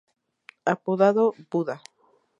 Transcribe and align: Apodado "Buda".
Apodado 0.65 1.35
"Buda". 1.51 1.79